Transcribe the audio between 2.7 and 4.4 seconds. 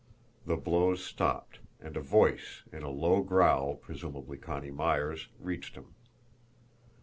in a low growl, presumably